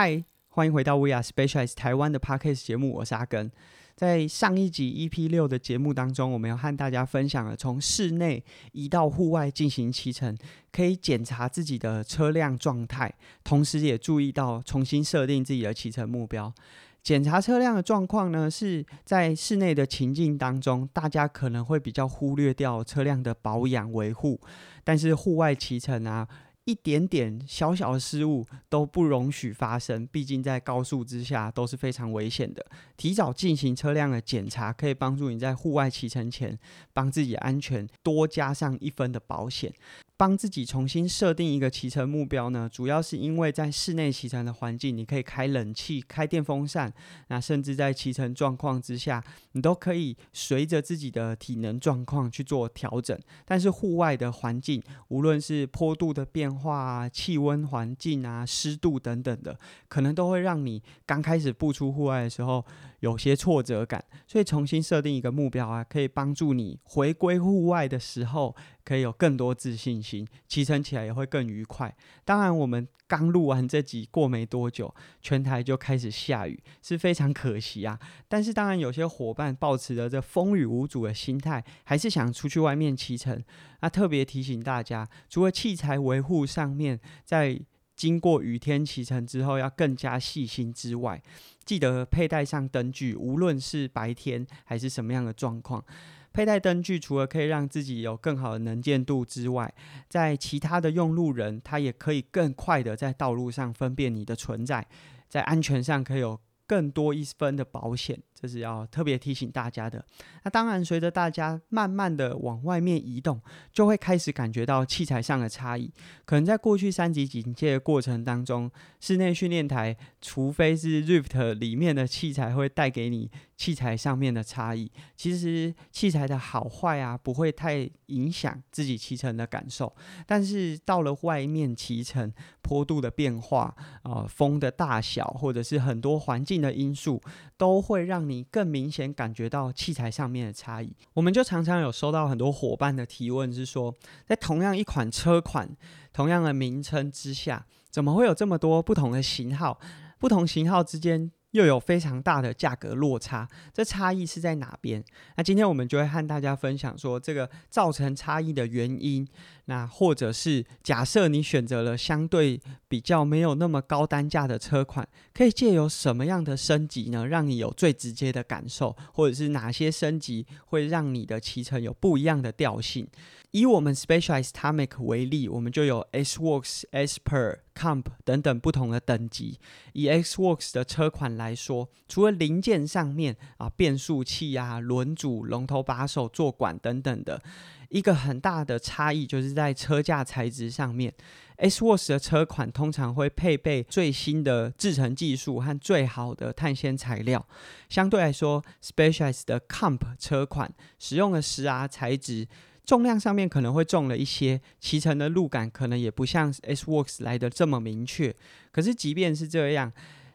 [0.00, 3.50] 嗨，欢迎回到 We Are Specialized 台湾的 Podcast 节目，我是阿根。
[3.96, 10.38] 在上一集 EP 六的节目当中，我们要和大家分享了从室内移到户外进行骑乘，
[10.70, 13.12] 可以检查自己的车辆状态，
[13.42, 16.54] 同时也注意到重新设定自己的骑乘目标。
[17.02, 24.40] 检查车辆的状况呢，是在室内的情境当中，大家可能会比较忽略掉车辆的保养维护，
[24.84, 26.28] 但是户外骑乘啊。
[26.68, 32.62] 一点点小小的失误都不容许发生，毕竟在高速之下都是非常危险的。
[32.94, 36.58] 提早进行车辆的检查，可以帮助你在户外骑乘前，
[36.92, 39.72] 帮自己安全多加上一分的保险。
[40.18, 46.92] 帮自己重新设定一个骑乘目标呢，主要是因为在室内骑乘的环境，你可以开冷气、开电风扇，
[47.28, 49.22] 那甚至在骑乘状况之下，
[49.52, 53.16] 你都可以随着自己的体能状况去做调整。
[53.44, 62.66] 但是户外的环境，无论是坡度的变化啊、气温环境啊、湿度等等的，可能都会让你刚开始步出户外的时候
[63.00, 64.04] 有些挫折感。
[64.26, 68.54] 所以重新设定一个目标啊，可以帮助你回归户外的时候。
[68.84, 71.94] 可以有更多自信心，骑乘起来也会更愉快。
[72.24, 78.00] 当然，我们刚录完这集过没多久，全台就开始下雨，是非常可惜啊。
[78.28, 83.44] 但是，当然有些伙伴抱持着这风雨无阻的心态，还是想出去外面骑乘。
[83.82, 87.60] 那特别提醒大家，除了器材维护上面，在
[87.98, 91.20] 经过雨天骑乘之后要更加细心之外，
[91.64, 95.84] 记得佩戴上灯具，无论是白天还是什么样的状况。
[96.32, 99.74] 佩戴灯具除了可以让自己有更好的能见度之外，
[100.08, 104.86] 在其他的用路人，他也可以更快的在道路上分辨你的存在，
[105.28, 106.38] 在安全上可以有。
[106.68, 110.04] 更多一分的保险，这是要特别提醒大家的。
[110.44, 113.40] 那当然，随着大家慢慢的往外面移动，
[113.72, 115.90] 就会开始感觉到器材上的差异。
[116.26, 118.70] 可能在过去三级警戒的过程当中，
[119.00, 129.92] 室内训练台，除非是 Rift 里面的器材会带给你器材上面的差异，其实器材的好坏啊，不会太影响自己骑乘的感受。
[130.24, 132.32] 但是到了外面骑乘，
[132.62, 133.74] 坡度的变化
[134.04, 137.20] 啊，风的大小，或者是很多环境的因素，
[137.56, 140.94] 都会让你更明显感觉到器材上面的差异。
[141.14, 143.92] 我们就常常有收到很多伙伴的提问，是说，
[144.24, 145.68] 在同样一款车款、
[146.12, 149.80] 同样的名称之下，怎么会有这么多不同的型号？
[150.20, 151.32] 不同型号之间？
[151.52, 155.02] 又有非常大的价格落差，这差异是在哪边？
[155.36, 159.26] 那今天我们就会和大家分享说，这个造成差异的原因。
[159.66, 168.96] 那或者是假设你选择了相对比较没有那么高单价的车款，可以借由什么样的升级呢，让你有最直接的感受？
[169.12, 173.06] 或者是哪些升级会让你的骑乘有不一样的调性？
[173.50, 179.58] 以我们 Specialized Tamic 为例，我们就有 S Works、S Per、Comp 等等不同的等级。
[179.92, 187.42] 以 X Works 的车款来说，除了零件上面啊，变速器啊、轮组、龙头把手、坐管等等的，
[187.88, 191.14] 一个很大的差异就是在车架材质上面。
[191.56, 197.44] S Works 的车款通常会配备最新的制成技术和最好的碳纤材料，
[197.88, 202.46] 相对来说，Specialized 的 Comp 车款使用的十 R 材质。
[202.84, 208.34] 重量上面可能会重了一些，骑乘的路感可能也不像 S Works 来的这么明确。
[208.70, 209.92] 可是即便是这样，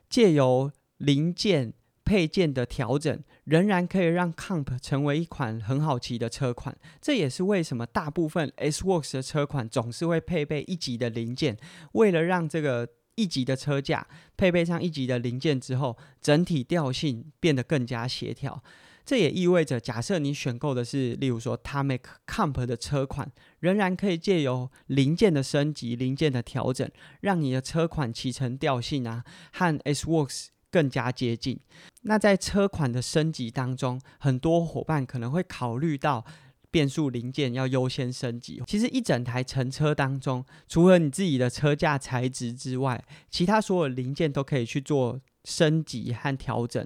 [0.09, 0.69] 借由
[1.03, 1.73] 零件
[2.05, 6.75] 配件的调整，仍然可以让 Comp 成为一款很好骑的车款。
[7.01, 11.57] 这也是为什么大部分 S Works 的车款总是会配备一级的零件，
[11.93, 18.63] 为了让这个一级的车架配备上一级的零件之后，整体调性变得更加协调。
[19.05, 31.59] 这也意味着，假设你选购的是，例如说 Tamic Comp 的车款，仍然可以借由零件的升级、零件的调整，让你的车款骑乘调性啊，和 S Works 更加接近。
[32.01, 36.25] 那在车款的升级当中，很多伙伴可能会考虑到
[36.71, 38.59] 变速零件要优先升级。
[38.65, 42.99] 其实一整台乘车当中，除了你自己的车架材质之外，
[43.29, 46.85] 其他所有零件都可以去做升级和调整。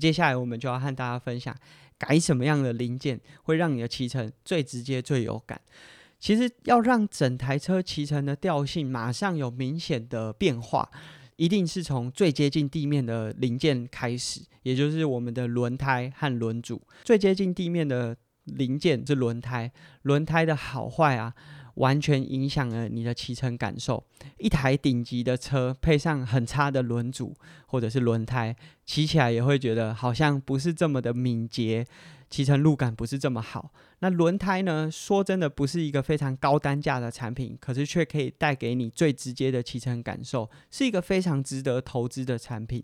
[0.00, 1.56] 接下来我们就要和大家分享，
[1.96, 5.60] 改什么样的零件会让你的骑乘最直接、最有感。
[6.18, 10.88] 其实要让整台车骑乘的调性马上有明显的变化，
[11.36, 16.80] 一定是从最接近地面的零件开始，也就是我们的轮胎和轮组。
[17.04, 21.34] 最接近地面的零件是轮胎，轮胎的好坏啊。
[21.76, 24.04] 完全影响了你的骑乘感受。
[24.36, 28.54] 一台顶级的车配上很差的轮组或者是轮胎，
[28.84, 31.86] 骑起来也会觉得好像不是这么的敏捷，
[32.32, 33.74] 骑乘路感不是这么好。
[33.98, 34.90] 那轮胎呢？
[34.90, 42.82] 说真的，不是一个非常高单价的产品，可是却可以带给你最直接的骑乘感受，是一个非常值得投资的产品。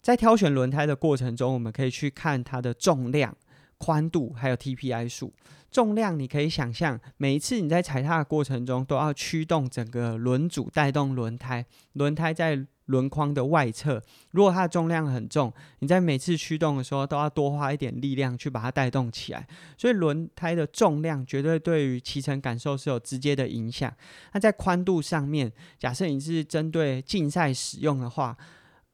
[0.00, 3.36] 在挑选轮胎的过程中，我们可以去看它的重量、
[3.78, 5.32] 宽度，还有 TPI 数。
[5.72, 12.64] 重量你可以想象，每一次你在踩踏的过程中，都要驱动整个轮组带动轮胎，轮胎在。
[12.92, 14.00] 轮框的外侧，
[14.30, 19.44] 如果它的重量很重，你在每次驱动的时候都要多花一点力量去把它带动起来。
[19.76, 23.92] 所以轮胎的重量绝对对于骑乘感受是有直接的影响。
[24.32, 28.36] 那在宽度上面，假设你是针对竞赛使用的话。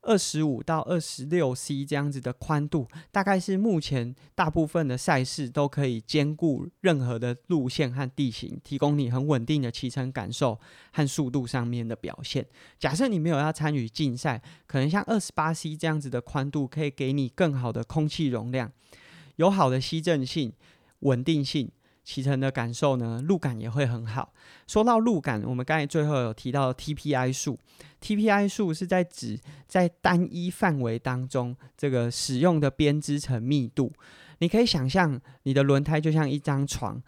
[0.09, 10.59] 二十五到二十六 C 这样子的宽度，大概是目前大部分的赛事都可以兼顾任何的路线和地形，提供你很稳定的骑乘感受
[10.93, 12.47] 和速度上面的表现。
[12.79, 18.73] 假设你没有要参与竞赛，可能像二十八 C 这样子的宽度，可以给你更好的空气容量，
[19.37, 20.51] 有好的吸震性、
[21.01, 21.71] 稳定性。
[22.09, 24.33] 骑乘的感受呢，路感也会很好。
[24.67, 27.59] 说到路感，我们刚才最后有提到 TPI 数
[28.01, 33.93] ，TPI 数是在指在单一范围当中这个使用的编织层密度。
[34.39, 37.03] 你可以想象，你的轮胎就像一张床。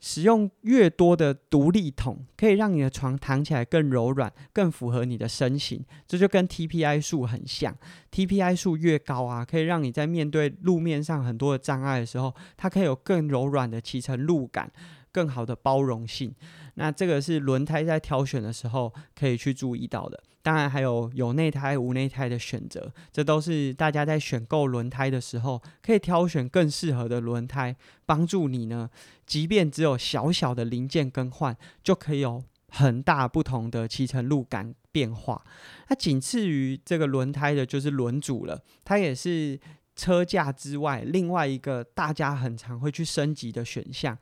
[0.00, 5.84] 使用越多的独立筒，可以让你的床躺起来更柔软，更符合你的身形。
[6.06, 7.76] 这就跟 TPI 数很像
[8.10, 14.70] ，TPI 数越高啊，可以让你在面对路面上很多的障碍的时候，它可以有更柔软的骑乘路感，
[15.10, 16.34] 更好的包容性。
[16.74, 20.22] 那这个是轮胎在挑选的时候可以去注意到的。
[20.44, 27.74] 当然还有有内胎无内胎的选择，这都是大家在选购轮胎的时候可以挑选更适合的轮胎，
[28.04, 28.90] 帮助你呢。
[29.24, 35.42] 即便只有小小的零件更换，就可以有很大不同的骑乘路感变化。
[35.88, 39.58] 那仅次于这个轮胎的就是轮组了，它也是
[39.96, 44.18] 车架之外另外一个大家很常会去升级的选项。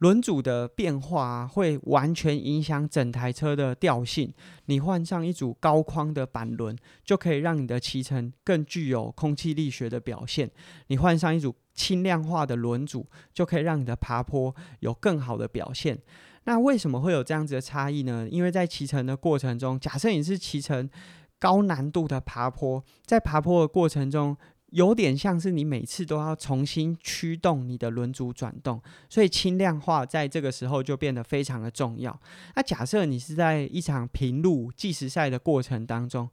[0.00, 4.32] 轮组的变化会完全影响整台车的调性。
[4.64, 6.74] 你换上一组高框的板轮，
[7.04, 10.50] 就可以让你的骑乘更具有空气力学的表现。
[10.86, 15.98] 你换上一组轻量化的轮组，就可以让你的爬坡有更好的表现。
[16.44, 18.26] 那为什么会有这样子的差异呢？
[18.30, 20.88] 因为在骑乘的过程中，假设你是骑乘
[21.38, 24.34] 高难度的爬坡，在爬坡的过程中。
[24.70, 32.18] 有点像是你每次都要重新驱动你的轮组转动，所以轻量化在这个时候就变得非常的重要。
[32.56, 36.28] 那假设你是在一场平路计时赛的过程当中。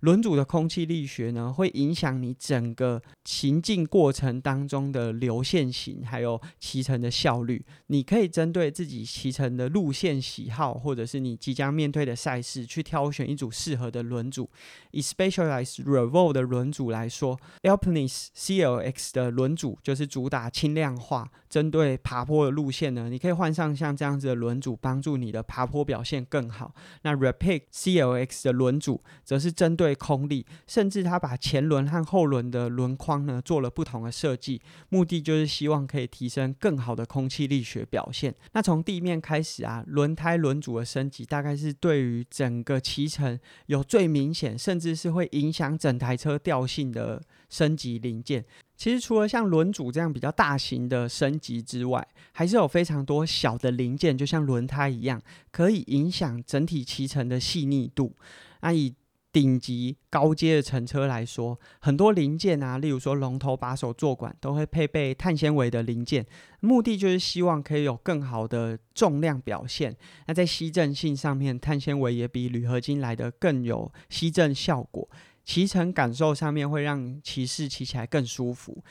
[0.00, 7.64] 轮组的空气力学呢，会影响你整个行进过程当中的流线型，还有骑乘的效率。
[7.88, 14.48] 你可以针对自己骑乘的路线喜好，或者是你即将面对的赛事，去挑选一组适合的轮组。
[14.92, 26.72] 以 Specialized Revolve 的轮组来说，Alpine CLX 的轮组就是主打轻量化，针对爬坡的路线呢，你可以换上像这样子的轮组，帮助你的爬坡表现更好。
[27.02, 38.32] 那 Rapid CLX 的轮组则是针对空力，甚至它把前轮和后轮的轮框呢做了不同的设计，目的就是希望可以提升更好的空气力学表现。
[38.52, 43.36] 那从地面开始啊，轮胎轮组的升级，大概是对于整个骑乘
[43.66, 48.44] 有最明显，甚至是会影响整台车调性的升级零件。
[48.80, 55.20] 其实除了像轮组这样比较大型的升级之外，还是有非常多小的零件，就像轮胎一样，
[55.52, 58.16] 可以影响整体骑乘的细腻度。
[58.62, 58.94] 那以
[59.30, 66.24] 顶级高阶的乘车来说，很多零件啊，例如说龙头把手座管，都会配备碳纤维的零件，
[66.60, 69.94] 目的就是希望可以有更好的重量表现。
[70.26, 75.06] 那在吸震性上面，碳纤维也比铝合金来的更有吸震效果，
[75.50, 78.84] 骑乘感受上面会让骑士骑起来更舒服。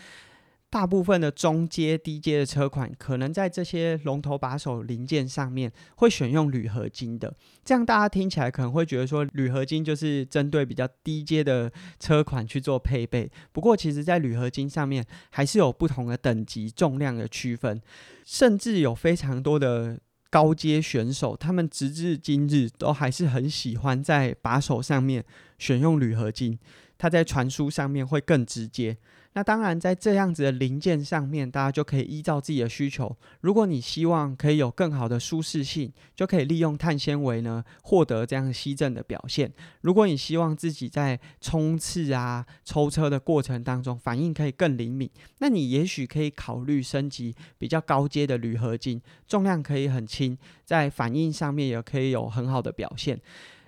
[0.70, 7.34] 大部分的中阶、低阶的车款，可能在这些龙头把手零件上面会选用铝合金的。
[7.64, 13.32] 这样大家听起来可能会觉得说，铝合金就是针对比较低阶的车款去做配备。
[13.54, 17.82] 不过，其实在铝合金上面还是有不同的等级、重量的区分，
[18.26, 19.98] 甚至有非常多的
[20.30, 25.26] 高阶选手，他们直至今日都还是很喜欢在把手上面
[25.58, 26.58] 选用铝合金，
[27.00, 28.96] 它在传输上面会更直接。
[29.34, 33.16] 那当然，在这样子的零件上面，大家就可以依照自己的需求。
[33.42, 39.54] 如果你希望可以有更好的舒适性，就可以利用碳纤维呢，获得这样吸震的表现。
[39.82, 53.22] 如果你希望自己在冲刺啊、抽车的过程当中反应可以更灵敏，那你也许可以考虑升级比较高阶的铝合金，重量可以很轻，在反应上面也可以有很好的表现。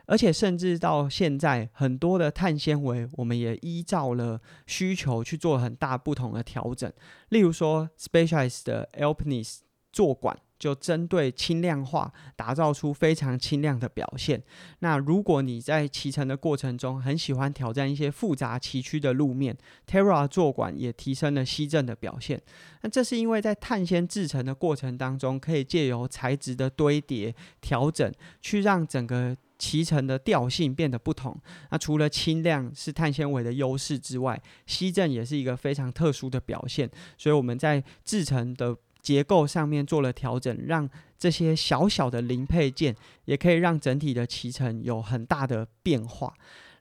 [0.05, 6.91] 而且甚至到现在，很多的碳纤维，我们也依照了需求去做很大不同的调整。
[7.29, 9.59] 例如说，Specialized 的 Alpinis
[9.91, 10.37] 坐管。
[10.61, 14.43] 就针对轻量化，打造出非常轻量的表现。
[14.77, 22.39] 那如果你在骑乘的过程中很喜欢挑战一些复杂崎岖的路面，Terra 坐管也提升了吸震的表现。
[22.83, 31.39] 那这是因为在碳纤制成的过程当中，可以借由材质的堆叠调整，去让整个骑乘的调性变得不同。
[31.69, 36.89] 那除了轻量是碳纤维的优势之外，吸震也是一个非常特殊的表现。
[37.17, 38.75] 所以我们在制成的。
[39.01, 40.87] 结构上面做了调整，让
[41.17, 46.31] 这些小小的零配件也可以让整体的骑乘有很大的变化。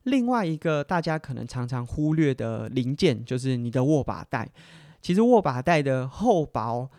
[0.02, 4.46] 另外一个大家可能常常忽略的零件就是你的握把带。
[5.00, 6.90] 其实握把带的厚薄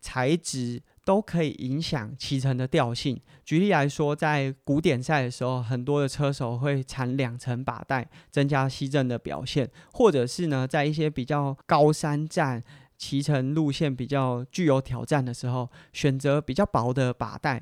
[0.00, 3.20] 材质都可以影响骑乘的调性。
[3.44, 12.62] 举例来说，在古典赛的时候，很多的车手会缠两层把带，增加吸震的表现；或者是呢，在一些比较高山站。
[12.98, 17.60] 骑乘路线比较具有挑战的时候，选择比较薄的把带，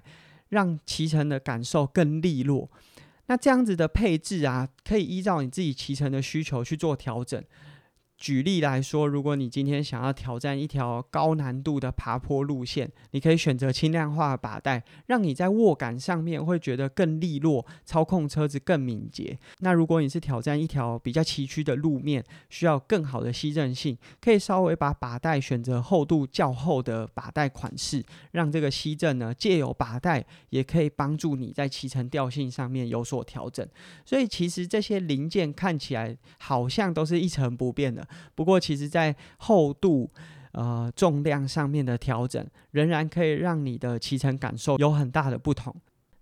[0.50, 2.70] 让骑乘的感受更利落。
[3.24, 7.42] 那这样子的配置啊，可以依照你自己骑乘的需求去做调整。
[8.20, 19.38] 举例来说，如果你今天想要挑战一条高难度的爬坡路线，你可以选择轻量化把带，让你在握感上面会觉得更利落，操控车子更敏捷。
[19.60, 33.66] 那如果你是挑战一条比较崎岖的路面，需要更好的吸震性，可以稍微把把带选择厚度较厚的把带款式，让这个吸震呢借由把带也可以帮助你在骑乘调性上面有所调整。
[34.04, 38.06] 所以其实这些零件看起来好像都是一成不变的。
[38.34, 40.10] 不过，其实，在厚度、
[40.52, 45.74] 呃重量上面的调整，仍然可以让你的骑乘感受有很大的不同。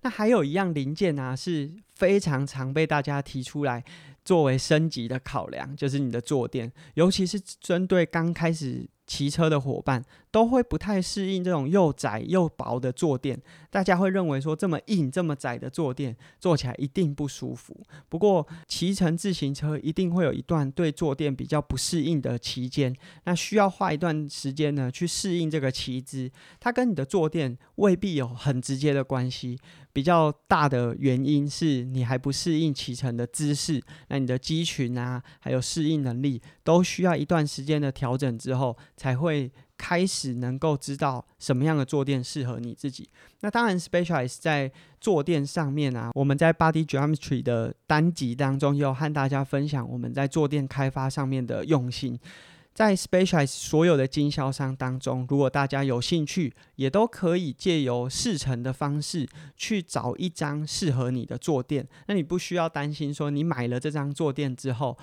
[0.02, 3.84] 那还有一样零件啊，是非常常被大家提出来
[4.24, 8.88] 作为升级的考量，就是你的坐垫，尤其是针对刚开始。
[9.08, 17.74] 骑车的伙伴都会不太适应这种又窄又薄的坐垫，大家会认为说这么硬、这么窄的坐垫坐起来一定不舒服。
[18.10, 26.30] 不过骑乘自行车一定会有一段对坐垫比较不适应的期间，那需要花一段时间呢去适应这个骑姿。
[26.60, 29.58] 它跟你的坐垫未必有很直接的关系，
[29.92, 38.76] 比较大的原因是你还不适应骑乘的姿势，那你的肌群啊还有适应能力都需要一段时间的调整之后。
[38.96, 43.08] 才会开始能够知道什么样的坐垫适合你自己。
[43.40, 52.18] 那当然，Specialize 在坐垫上面啊，我们在 Body Geometry 的单集当中也有和大家分享我们在坐垫开发上面的用心。
[52.78, 61.88] 在 specialize 所有的经销商当中，如果大家有兴趣，也都可以借由试乘的方式去找一张适合你的坐垫。
[62.06, 64.96] 那你不需要担心说你买了这张坐垫之后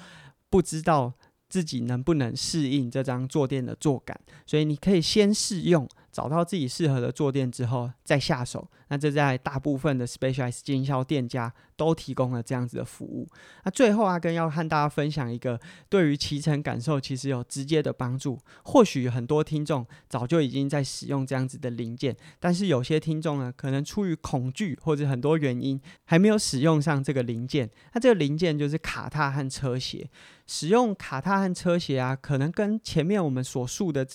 [0.49, 1.15] 不知道。
[1.47, 4.19] 自己能不能适应这张坐垫的坐感？
[4.47, 5.87] 所以你可以先试用。
[6.15, 13.27] 找到自己适合的坐垫之后再下手，那这在大部分的 Specialized 经销店家都提供了这样子的服务。
[13.65, 18.39] 那最后阿根要和大家分享一个对于骑乘感受其实有直接的帮助。
[18.63, 27.69] 或许很多听众早就已经在使用这样子的零件，但是有些听众呢，可能出于恐惧或者很多原因还没有使用上这个零件。
[27.91, 30.09] 那这个零件就是卡踏和车鞋。
[30.47, 34.07] 使用卡踏和车鞋啊，可能跟前面我们所述的。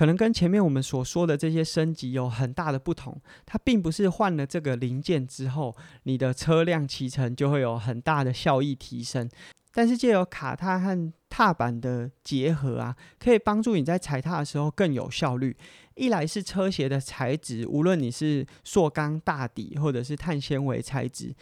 [0.00, 9.28] 可能跟前面我们所说的这些升级有很大的不同，它并不是换了这个零件之后，你的车辆骑乘就会有很大的效益提升。
[9.74, 15.54] 但是借由卡踏和踏板的结合啊，可以帮助你在踩踏的时候更有效率。
[15.96, 21.34] 一来是车鞋的材质，无论你是塑钢大底或者是碳纤维材质。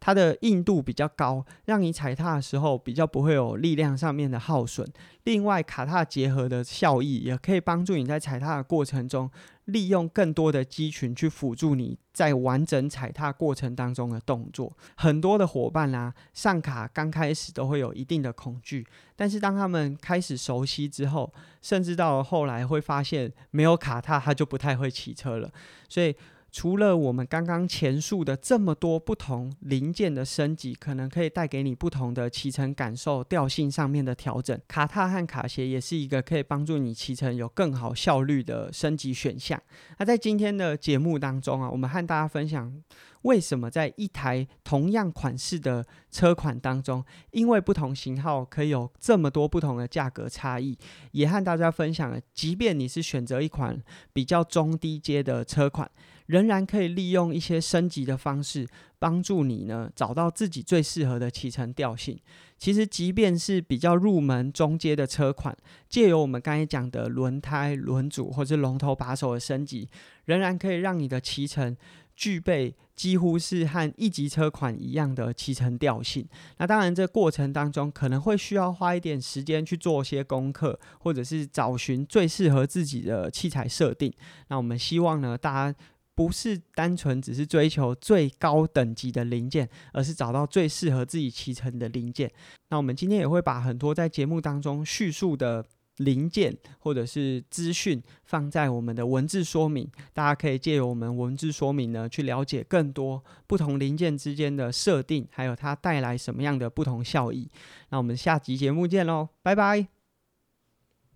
[0.00, 4.86] 它的硬度比较高，让你踩踏的时候比较不会有力量上面的耗损。
[5.24, 9.30] 另外，卡踏结合的效益也可以帮助你在踩踏的过程中，
[9.66, 14.74] 利用更多的肌群去辅助你在完整踩踏过程当中的动作。
[14.96, 18.86] 很多的伙伴啊，上卡刚开始都会有一定的恐惧，
[19.16, 25.50] 但是当他们开始熟悉之后，甚至到后来会发现没有卡踏他就不太会骑车了。
[25.88, 26.14] 所以。
[26.50, 34.58] 除了我们刚刚前述的这么多不同零件的升级，可能可以带给你不同的骑乘感受、调性上面的调整。
[34.66, 39.60] 卡踏和卡鞋也是一个可以帮助你骑乘有更好效率的升级选项。
[39.98, 42.82] 那在今天的节目当中啊，我们和大家分享
[43.22, 50.78] 为什么在一台同样款式的车款当中，因为不同型号可以有这么多不同的价格差异，
[51.12, 53.78] 也和大家分享了，即便你是选择一款
[54.14, 55.90] 比较中低阶的车款。
[56.28, 58.66] 仍然可以利用一些升级的方式，
[58.98, 62.18] 帮助你呢找到自己最适合的骑乘调性。
[62.58, 65.56] 其实，即便是比较入门、中阶的车款，
[65.88, 69.88] 借由我们刚才讲的轮胎、轮组或者龙头把手的升级，
[70.24, 71.76] 仍然可以让你的骑乘
[72.16, 76.26] 具备几乎是和一级车款一样的骑乘调性。
[76.58, 84.12] 那当然，这过程当中可能会需要花一点时间去做些功课，或者是找寻最适合自己的器材设定。
[84.48, 85.78] 那我们希望呢，大家。
[86.18, 92.28] 不是单纯只是追求最高等级的零件，而是找到最适合自己骑乘的零件。
[92.70, 95.64] 那我们今天也会把很多在节目当中叙述的
[95.98, 107.48] 零件或者是资讯放在我们的文字说明，大家可以借由我们文字说明呢，去了解更多不同零件之间的设定，还有它带来什么样的不同效益。
[107.90, 109.97] 那我们下集节目见喽，拜拜。